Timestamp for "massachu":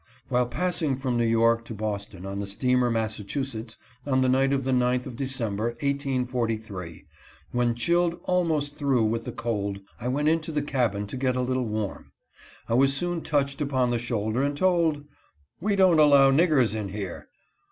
2.89-3.45